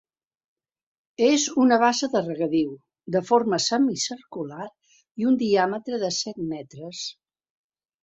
[1.27, 2.73] És una bassa de regadiu,
[3.17, 7.09] de forma semicircular i un diàmetre de set metres.